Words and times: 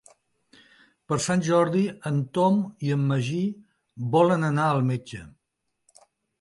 Per 1.11 1.19
Sant 1.25 1.43
Jordi 1.47 1.83
en 2.11 2.17
Tom 2.39 2.57
i 2.89 2.91
en 2.97 3.05
Magí 3.13 3.43
volen 4.19 4.51
anar 4.51 4.69
al 4.73 4.85
metge. 4.93 5.25